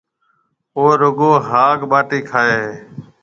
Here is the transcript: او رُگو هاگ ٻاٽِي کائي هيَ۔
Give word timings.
او 0.75 0.83
رُگو 0.99 1.31
هاگ 1.49 1.79
ٻاٽِي 1.91 2.19
کائي 2.29 2.53
هيَ۔ 2.63 2.71